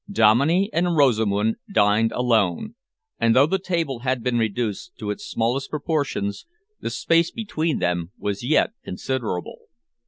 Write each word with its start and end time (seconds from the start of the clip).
Dominey 0.11 0.67
and 0.73 0.95
Rosamund 0.97 1.57
dined 1.71 2.11
alone, 2.13 2.73
and 3.19 3.35
though 3.35 3.45
the 3.45 3.59
table 3.59 3.99
had 3.99 4.23
been 4.23 4.39
reduced 4.39 4.97
to 4.97 5.11
its 5.11 5.23
smallest 5.29 5.69
proportions, 5.69 6.47
the 6.79 6.89
space 6.89 7.29
between 7.29 7.77
them 7.77 8.09
was 8.17 8.43
yet 8.43 8.71
considerable. 8.83 9.59